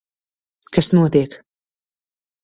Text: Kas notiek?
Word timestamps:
Kas 0.77 0.89
notiek? 0.95 1.37